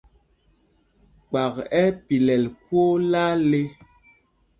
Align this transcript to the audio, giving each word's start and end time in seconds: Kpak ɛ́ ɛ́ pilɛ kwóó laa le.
Kpak 1.27 1.55
ɛ́ 1.81 1.85
ɛ́ 1.91 1.95
pilɛ 2.05 2.35
kwóó 2.63 2.93
laa 3.11 3.33
le. 3.49 3.61